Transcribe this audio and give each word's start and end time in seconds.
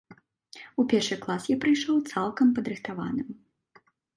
У 0.83 0.85
першы 0.93 1.17
клас 1.27 1.45
я 1.51 1.57
прыйшоў 1.65 2.01
цалкам 2.15 2.47
падрыхтаваным. 2.59 3.29